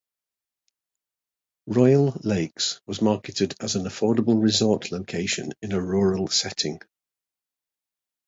Royal 1.67 2.19
Lakes 2.23 2.81
was 2.87 3.03
marketed 3.03 3.53
as 3.61 3.75
an 3.75 3.83
affordable 3.85 4.41
resort 4.41 4.91
location 4.91 5.51
in 5.61 5.73
a 5.73 5.79
rural 5.79 6.27
setting. 6.27 6.81